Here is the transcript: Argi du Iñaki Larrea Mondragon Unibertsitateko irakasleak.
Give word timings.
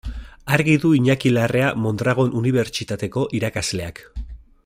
Argi 0.55 0.77
du 0.85 0.91
Iñaki 0.99 1.33
Larrea 1.35 1.67
Mondragon 1.83 2.33
Unibertsitateko 2.41 3.27
irakasleak. 3.41 4.05